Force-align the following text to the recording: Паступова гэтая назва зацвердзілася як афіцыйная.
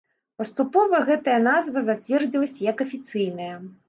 Паступова 0.41 1.01
гэтая 1.09 1.35
назва 1.47 1.83
зацвердзілася 1.89 2.59
як 2.71 2.81
афіцыйная. 2.87 3.51